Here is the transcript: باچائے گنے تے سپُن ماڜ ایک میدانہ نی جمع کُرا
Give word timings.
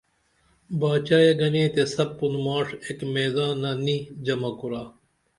باچائے 0.79 1.31
گنے 1.39 1.65
تے 1.73 1.83
سپُن 1.93 2.33
ماڜ 2.45 2.67
ایک 2.85 2.99
میدانہ 3.13 3.71
نی 3.85 3.97
جمع 4.25 4.51
کُرا 4.59 4.83